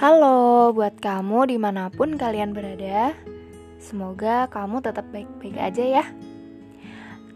[0.00, 3.12] Halo buat kamu di mana pun kalian berada
[3.76, 6.04] Semoga kamu tetap baik-baik aja ya.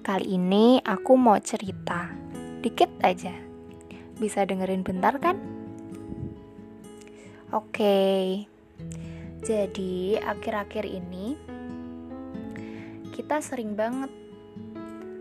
[0.00, 2.08] Kali ini aku mau cerita
[2.64, 3.36] Dikit aja.
[4.16, 5.36] Bisa dengerin bentar kan?
[7.52, 8.48] Oke
[9.44, 11.36] Jadi akhir-akhir ini
[13.12, 14.08] Kita sering banget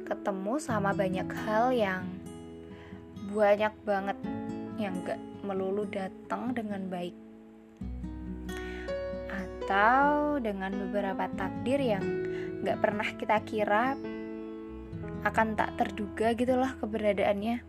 [0.07, 2.07] Ketemu sama banyak hal yang
[3.35, 4.15] Banyak banget
[4.79, 7.22] yang gak melulu datang dengan baik
[9.63, 12.03] atau dengan beberapa takdir yang
[12.67, 13.95] gak pernah kita kira
[15.23, 17.63] akan tak terduga gitulah keberadaannya.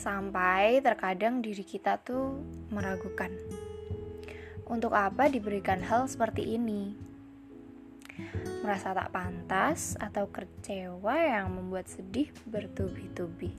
[0.00, 2.40] Sampai terkadang diri kita tuh
[2.72, 3.28] meragukan
[4.64, 6.96] untuk apa diberikan hal seperti ini?
[8.64, 13.52] Merasa tak pantas atau kecewa yang membuat sedih bertubi-tubi?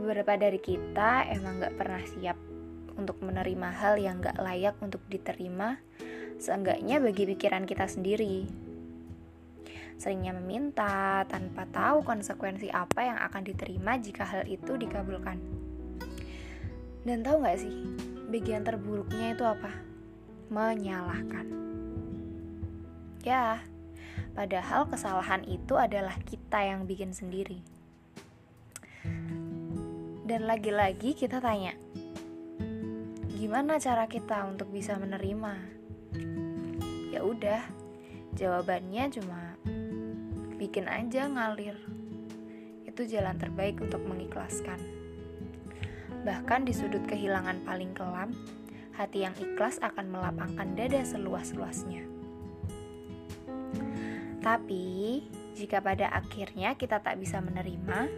[0.00, 2.57] Beberapa dari kita emang gak pernah siap
[2.98, 5.78] untuk menerima hal yang gak layak untuk diterima,
[6.42, 8.44] seenggaknya bagi pikiran kita sendiri.
[9.98, 15.38] Seringnya meminta tanpa tahu konsekuensi apa yang akan diterima jika hal itu dikabulkan.
[17.06, 17.86] Dan tahu gak sih,
[18.28, 19.70] bagian terburuknya itu apa?
[20.50, 21.46] Menyalahkan.
[23.26, 23.62] Ya,
[24.38, 27.58] padahal kesalahan itu adalah kita yang bikin sendiri.
[30.28, 31.72] Dan lagi-lagi kita tanya,
[33.38, 35.54] gimana cara kita untuk bisa menerima?
[37.14, 37.62] Ya udah,
[38.34, 39.54] jawabannya cuma
[40.58, 41.78] bikin aja ngalir.
[42.82, 44.82] Itu jalan terbaik untuk mengikhlaskan.
[46.26, 48.34] Bahkan di sudut kehilangan paling kelam,
[48.98, 52.02] hati yang ikhlas akan melapangkan dada seluas-luasnya.
[54.42, 55.22] Tapi,
[55.54, 58.10] jika pada akhirnya kita tak bisa menerima,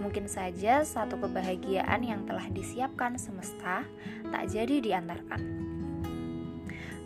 [0.00, 3.84] Mungkin saja satu kebahagiaan yang telah disiapkan semesta
[4.32, 5.42] tak jadi diantarkan.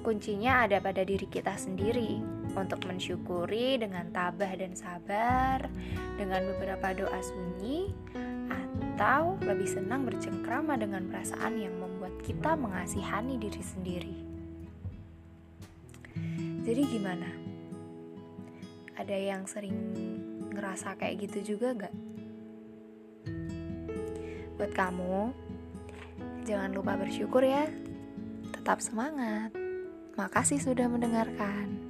[0.05, 2.21] Kuncinya ada pada diri kita sendiri
[2.55, 5.67] untuk mensyukuri dengan tabah dan sabar,
[6.15, 7.91] dengan beberapa doa sunyi,
[8.95, 14.17] atau lebih senang bercengkrama dengan perasaan yang membuat kita mengasihani diri sendiri.
[16.63, 17.29] Jadi gimana?
[18.95, 19.75] Ada yang sering
[20.55, 21.95] ngerasa kayak gitu juga gak?
[24.55, 25.35] Buat kamu,
[26.49, 27.69] jangan lupa bersyukur ya.
[28.55, 29.51] Tetap semangat.
[30.15, 31.84] Makasih sudah mendengarkan.